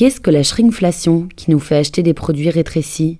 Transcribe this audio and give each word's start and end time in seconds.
Qu'est-ce 0.00 0.18
que 0.18 0.30
la 0.30 0.42
shrinkflation 0.42 1.28
qui 1.36 1.50
nous 1.50 1.58
fait 1.58 1.76
acheter 1.76 2.02
des 2.02 2.14
produits 2.14 2.48
rétrécis? 2.48 3.18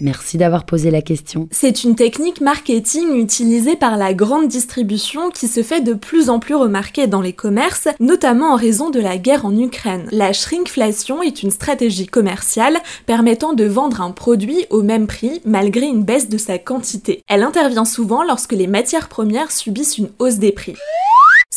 Merci 0.00 0.38
d'avoir 0.38 0.64
posé 0.64 0.92
la 0.92 1.02
question. 1.02 1.48
C'est 1.50 1.82
une 1.82 1.96
technique 1.96 2.40
marketing 2.40 3.16
utilisée 3.16 3.74
par 3.74 3.96
la 3.96 4.14
grande 4.14 4.46
distribution 4.46 5.30
qui 5.30 5.48
se 5.48 5.64
fait 5.64 5.80
de 5.80 5.94
plus 5.94 6.30
en 6.30 6.38
plus 6.38 6.54
remarquer 6.54 7.08
dans 7.08 7.20
les 7.20 7.32
commerces, 7.32 7.88
notamment 7.98 8.52
en 8.52 8.56
raison 8.56 8.90
de 8.90 9.00
la 9.00 9.18
guerre 9.18 9.44
en 9.44 9.58
Ukraine. 9.58 10.06
La 10.12 10.32
shrinkflation 10.32 11.20
est 11.20 11.42
une 11.42 11.50
stratégie 11.50 12.06
commerciale 12.06 12.78
permettant 13.04 13.54
de 13.54 13.64
vendre 13.64 14.02
un 14.02 14.12
produit 14.12 14.66
au 14.70 14.82
même 14.82 15.08
prix 15.08 15.40
malgré 15.44 15.86
une 15.86 16.04
baisse 16.04 16.28
de 16.28 16.38
sa 16.38 16.58
quantité. 16.58 17.22
Elle 17.26 17.42
intervient 17.42 17.84
souvent 17.84 18.22
lorsque 18.22 18.52
les 18.52 18.68
matières 18.68 19.08
premières 19.08 19.50
subissent 19.50 19.98
une 19.98 20.10
hausse 20.20 20.36
des 20.36 20.52
prix. 20.52 20.76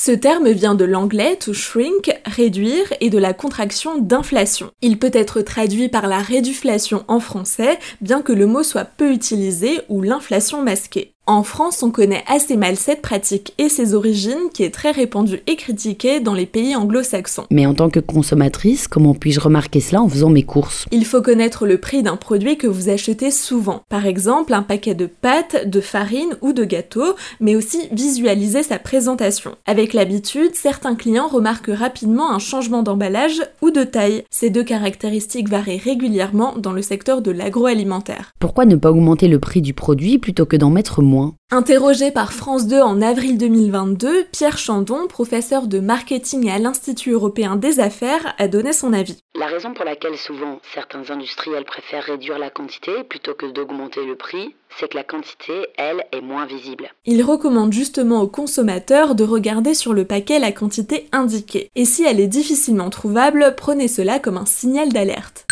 Ce 0.07 0.13
terme 0.13 0.49
vient 0.51 0.73
de 0.73 0.85
l'anglais 0.85 1.35
to 1.35 1.51
shrink, 1.51 2.17
réduire, 2.23 2.93
et 3.01 3.09
de 3.09 3.17
la 3.17 3.33
contraction 3.33 3.97
d'inflation. 3.97 4.71
Il 4.81 4.99
peut 4.99 5.11
être 5.11 5.41
traduit 5.41 5.89
par 5.89 6.07
la 6.07 6.19
réduflation 6.19 7.03
en 7.09 7.19
français, 7.19 7.77
bien 7.99 8.21
que 8.21 8.31
le 8.31 8.45
mot 8.45 8.63
soit 8.63 8.85
peu 8.85 9.11
utilisé, 9.11 9.81
ou 9.89 10.01
l'inflation 10.01 10.63
masquée. 10.63 11.16
En 11.29 11.43
France, 11.43 11.83
on 11.83 11.91
connaît 11.91 12.23
assez 12.25 12.55
mal 12.55 12.77
cette 12.77 13.01
pratique 13.01 13.53
et 13.57 13.67
ses 13.67 13.93
origines 13.93 14.49
qui 14.53 14.63
est 14.63 14.73
très 14.73 14.91
répandue 14.91 15.41
et 15.45 15.57
critiquée 15.57 16.21
dans 16.21 16.33
les 16.33 16.45
pays 16.45 16.73
anglo-saxons. 16.73 17.47
Mais 17.51 17.65
en 17.65 17.73
tant 17.73 17.89
que 17.89 17.99
consommatrice, 17.99 18.87
comment 18.87 19.13
puis-je 19.13 19.41
remarquer 19.41 19.81
cela 19.81 20.01
en 20.01 20.07
faisant 20.07 20.29
mes 20.29 20.43
courses? 20.43 20.85
Il 20.89 21.03
faut 21.03 21.21
connaître 21.21 21.67
le 21.67 21.79
prix 21.79 22.01
d'un 22.01 22.15
produit 22.15 22.55
que 22.55 22.67
vous 22.67 22.87
achetez 22.87 23.29
souvent. 23.29 23.81
Par 23.89 24.05
exemple, 24.05 24.53
un 24.53 24.61
paquet 24.61 24.95
de 24.95 25.05
pâtes, 25.05 25.69
de 25.69 25.81
farine 25.81 26.37
ou 26.41 26.53
de 26.53 26.63
gâteaux, 26.63 27.15
mais 27.41 27.57
aussi 27.57 27.89
visualiser 27.91 28.63
sa 28.63 28.79
présentation. 28.79 29.51
Avec 29.65 29.91
l'habitude, 29.91 30.55
certains 30.55 30.95
clients 30.95 31.27
remarquent 31.27 31.71
rapidement 31.73 32.31
un 32.31 32.39
changement 32.39 32.83
d'emballage 32.83 33.41
ou 33.61 33.69
de 33.71 33.83
taille. 33.83 34.23
Ces 34.29 34.49
deux 34.49 34.63
caractéristiques 34.63 35.49
varient 35.49 35.77
régulièrement 35.77 36.53
dans 36.57 36.71
le 36.71 36.81
secteur 36.81 37.21
de 37.21 37.31
l'agroalimentaire. 37.31 38.31
Pourquoi 38.39 38.63
ne 38.63 38.77
pas 38.77 38.91
augmenter 38.91 39.27
le 39.27 39.39
prix 39.39 39.61
du 39.61 39.73
produit 39.73 40.19
plutôt 40.19 40.45
que 40.45 40.55
d'en 40.55 40.69
mettre 40.69 41.01
moins? 41.01 41.16
Interrogé 41.49 42.11
par 42.11 42.33
France 42.33 42.67
2 42.67 42.81
en 42.81 43.01
avril 43.01 43.37
2022, 43.37 44.25
Pierre 44.31 44.57
Chandon, 44.57 45.07
professeur 45.07 45.67
de 45.67 45.79
marketing 45.79 46.49
à 46.49 46.59
l'Institut 46.59 47.11
européen 47.11 47.55
des 47.55 47.79
affaires, 47.79 48.35
a 48.37 48.47
donné 48.49 48.73
son 48.73 48.91
avis. 48.91 49.17
La 49.35 49.45
raison 49.45 49.73
pour 49.73 49.85
laquelle 49.85 50.17
souvent 50.17 50.59
certains 50.73 51.09
industriels 51.09 51.63
préfèrent 51.63 52.03
réduire 52.03 52.37
la 52.37 52.49
quantité 52.49 53.03
plutôt 53.03 53.33
que 53.33 53.45
d'augmenter 53.45 54.05
le 54.05 54.15
prix, 54.15 54.55
c'est 54.77 54.89
que 54.89 54.97
la 54.97 55.03
quantité, 55.03 55.53
elle, 55.77 56.03
est 56.11 56.21
moins 56.21 56.45
visible. 56.45 56.91
Il 57.05 57.23
recommande 57.23 57.71
justement 57.71 58.21
aux 58.21 58.27
consommateurs 58.27 59.15
de 59.15 59.23
regarder 59.23 59.73
sur 59.73 59.93
le 59.93 60.05
paquet 60.05 60.39
la 60.39 60.51
quantité 60.51 61.07
indiquée. 61.11 61.69
Et 61.75 61.85
si 61.85 62.03
elle 62.03 62.19
est 62.19 62.27
difficilement 62.27 62.89
trouvable, 62.89 63.55
prenez 63.55 63.87
cela 63.87 64.19
comme 64.19 64.37
un 64.37 64.45
signal 64.45 64.89
d'alerte. 64.89 65.46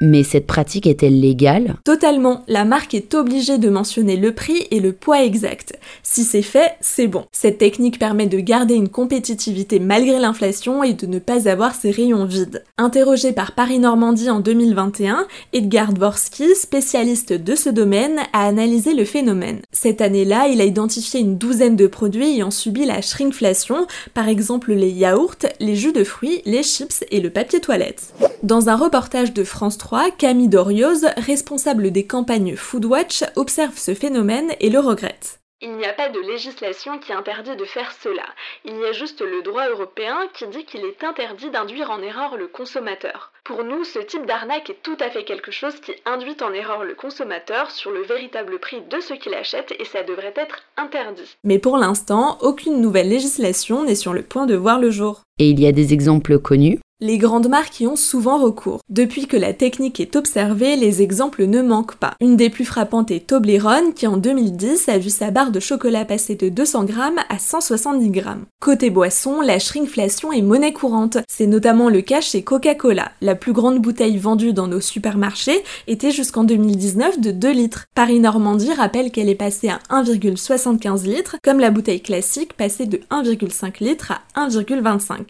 Mais 0.00 0.24
cette 0.24 0.48
pratique 0.48 0.88
est-elle 0.88 1.20
légale? 1.20 1.76
Totalement. 1.84 2.42
La 2.48 2.64
marque 2.64 2.94
est 2.94 3.14
obligée 3.14 3.58
de 3.58 3.70
mentionner 3.70 4.16
le 4.16 4.34
prix 4.34 4.66
et 4.72 4.80
le 4.80 4.92
poids 4.92 5.22
exact. 5.22 5.78
Si 6.02 6.24
c'est 6.24 6.42
fait, 6.42 6.72
c'est 6.80 7.06
bon. 7.06 7.26
Cette 7.30 7.58
technique 7.58 8.00
permet 8.00 8.26
de 8.26 8.40
garder 8.40 8.74
une 8.74 8.88
compétitivité 8.88 9.78
malgré 9.78 10.18
l'inflation 10.18 10.82
et 10.82 10.94
de 10.94 11.06
ne 11.06 11.20
pas 11.20 11.48
avoir 11.48 11.76
ses 11.76 11.92
rayons 11.92 12.24
vides. 12.24 12.64
Interrogé 12.76 13.30
par 13.30 13.52
Paris 13.52 13.78
Normandie 13.78 14.30
en 14.30 14.40
2021, 14.40 15.28
Edgar 15.52 15.92
Dvorsky, 15.92 16.56
spécialiste 16.56 17.32
de 17.32 17.54
ce 17.54 17.70
domaine, 17.70 18.18
a 18.32 18.48
analysé 18.48 18.94
le 18.94 19.04
phénomène. 19.04 19.60
Cette 19.70 20.00
année-là, 20.00 20.48
il 20.48 20.60
a 20.60 20.64
identifié 20.64 21.20
une 21.20 21.38
douzaine 21.38 21.76
de 21.76 21.86
produits 21.86 22.34
ayant 22.34 22.50
subi 22.50 22.84
la 22.84 23.00
shrinkflation, 23.00 23.86
par 24.12 24.28
exemple 24.28 24.72
les 24.72 24.90
yaourts, 24.90 25.46
les 25.60 25.76
jus 25.76 25.92
de 25.92 26.02
fruits, 26.02 26.42
les 26.46 26.64
chips 26.64 27.04
et 27.12 27.20
le 27.20 27.30
papier 27.30 27.60
toilette. 27.60 28.12
Dans 28.42 28.68
un 28.68 28.76
reportage 28.76 29.32
de 29.32 29.44
France 29.44 29.78
3, 29.78 29.83
Camille 30.18 30.48
Dorioz, 30.48 31.06
responsable 31.16 31.90
des 31.90 32.06
campagnes 32.06 32.56
Foodwatch, 32.56 33.24
observe 33.36 33.76
ce 33.76 33.94
phénomène 33.94 34.52
et 34.60 34.70
le 34.70 34.78
regrette. 34.78 35.40
Il 35.62 35.76
n'y 35.76 35.86
a 35.86 35.94
pas 35.94 36.10
de 36.10 36.20
législation 36.20 36.98
qui 36.98 37.12
interdit 37.12 37.56
de 37.56 37.64
faire 37.64 37.90
cela. 38.02 38.24
Il 38.66 38.76
y 38.76 38.84
a 38.84 38.92
juste 38.92 39.22
le 39.22 39.42
droit 39.42 39.66
européen 39.68 40.18
qui 40.34 40.46
dit 40.48 40.64
qu'il 40.64 40.84
est 40.84 41.02
interdit 41.02 41.48
d'induire 41.48 41.90
en 41.90 42.02
erreur 42.02 42.36
le 42.36 42.48
consommateur. 42.48 43.32
Pour 43.44 43.64
nous, 43.64 43.84
ce 43.84 43.98
type 43.98 44.26
d'arnaque 44.26 44.68
est 44.68 44.82
tout 44.82 44.96
à 45.00 45.08
fait 45.08 45.24
quelque 45.24 45.50
chose 45.50 45.80
qui 45.80 45.92
induit 46.04 46.36
en 46.42 46.52
erreur 46.52 46.84
le 46.84 46.94
consommateur 46.94 47.70
sur 47.70 47.92
le 47.92 48.02
véritable 48.02 48.58
prix 48.58 48.82
de 48.82 49.00
ce 49.00 49.14
qu'il 49.14 49.32
achète 49.32 49.72
et 49.78 49.84
ça 49.86 50.02
devrait 50.02 50.34
être 50.36 50.64
interdit. 50.76 51.36
Mais 51.44 51.58
pour 51.58 51.78
l'instant, 51.78 52.36
aucune 52.42 52.80
nouvelle 52.80 53.08
législation 53.08 53.84
n'est 53.84 53.94
sur 53.94 54.12
le 54.12 54.22
point 54.22 54.46
de 54.46 54.56
voir 54.56 54.78
le 54.78 54.90
jour. 54.90 55.22
Et 55.38 55.48
il 55.48 55.60
y 55.60 55.66
a 55.66 55.72
des 55.72 55.94
exemples 55.94 56.38
connus 56.38 56.78
les 57.04 57.18
grandes 57.18 57.48
marques 57.48 57.80
y 57.80 57.86
ont 57.86 57.96
souvent 57.96 58.38
recours. 58.38 58.80
Depuis 58.88 59.26
que 59.26 59.36
la 59.36 59.52
technique 59.52 60.00
est 60.00 60.16
observée, 60.16 60.74
les 60.74 61.02
exemples 61.02 61.44
ne 61.44 61.60
manquent 61.60 61.96
pas. 61.96 62.14
Une 62.18 62.38
des 62.38 62.48
plus 62.48 62.64
frappantes 62.64 63.10
est 63.10 63.26
Toblerone 63.26 63.92
qui 63.92 64.06
en 64.06 64.16
2010 64.16 64.88
a 64.88 64.96
vu 64.96 65.10
sa 65.10 65.30
barre 65.30 65.50
de 65.50 65.60
chocolat 65.60 66.06
passer 66.06 66.34
de 66.34 66.48
200 66.48 66.84
grammes 66.84 67.20
à 67.28 67.38
170 67.38 68.08
grammes. 68.08 68.44
Côté 68.58 68.88
boisson, 68.88 69.42
la 69.42 69.58
shrinkflation 69.58 70.32
est 70.32 70.40
monnaie 70.40 70.72
courante. 70.72 71.18
C'est 71.28 71.46
notamment 71.46 71.90
le 71.90 72.00
cas 72.00 72.22
chez 72.22 72.42
Coca-Cola. 72.42 73.12
La 73.20 73.34
plus 73.34 73.52
grande 73.52 73.82
bouteille 73.82 74.16
vendue 74.16 74.54
dans 74.54 74.66
nos 74.66 74.80
supermarchés 74.80 75.62
était 75.86 76.10
jusqu'en 76.10 76.44
2019 76.44 77.20
de 77.20 77.32
2 77.32 77.52
litres. 77.52 77.84
Paris-Normandie 77.94 78.72
rappelle 78.72 79.10
qu'elle 79.10 79.28
est 79.28 79.34
passée 79.34 79.68
à 79.68 79.78
1,75 79.90 81.04
litres, 81.04 81.36
comme 81.44 81.60
la 81.60 81.70
bouteille 81.70 82.00
classique 82.00 82.54
passée 82.54 82.86
de 82.86 83.00
1,5 83.10 83.84
litres 83.84 84.12
à 84.34 84.48
1,25. 84.48 85.26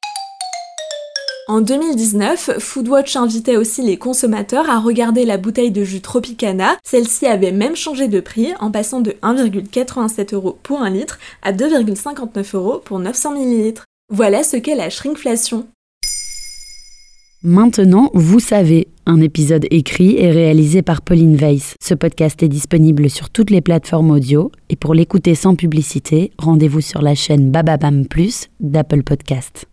En 1.47 1.61
2019, 1.61 2.53
Foodwatch 2.59 3.17
invitait 3.17 3.59
aussi 3.59 3.83
les 3.83 3.99
consommateurs 3.99 4.71
à 4.71 4.81
regarder 4.81 5.27
la 5.27 5.37
bouteille 5.37 5.71
de 5.71 5.85
jus 5.85 6.01
Tropicana. 6.01 6.79
Celle-ci 6.83 7.27
avait 7.27 7.53
même 7.53 7.77
changé 7.77 8.09
de 8.09 8.21
prix 8.21 8.55
en 8.61 8.71
passant 8.71 9.03
de 9.03 9.11
1,87 9.23 10.35
euros 10.35 10.59
pour 10.63 10.81
un 10.81 10.89
litre 10.89 11.19
à 11.43 11.53
2,59 11.53 12.57
euros 12.57 12.81
pour 12.83 12.99
900 12.99 13.37
ml. 13.37 13.75
Voilà 14.11 14.43
ce 14.43 14.57
qu'est 14.57 14.75
la 14.75 14.89
shrinkflation. 14.89 15.67
Maintenant, 17.43 18.11
vous 18.15 18.41
savez, 18.41 18.89
un 19.05 19.21
épisode 19.21 19.67
écrit 19.71 20.17
et 20.17 20.31
réalisé 20.31 20.81
par 20.81 21.03
Pauline 21.03 21.37
Weiss. 21.37 21.75
Ce 21.83 21.93
podcast 21.93 22.43
est 22.43 22.49
disponible 22.49 23.11
sur 23.11 23.29
toutes 23.29 23.51
les 23.51 23.61
plateformes 23.61 24.13
audio 24.13 24.51
et 24.71 24.77
pour 24.77 24.95
l'écouter 24.95 25.35
sans 25.35 25.57
publicité, 25.57 26.31
rendez-vous 26.39 26.81
sur 26.81 27.03
la 27.03 27.15
chaîne 27.15 27.51
Bababam 27.51 28.07
Plus 28.07 28.49
d'Apple 28.61 29.03
Podcast. 29.03 29.67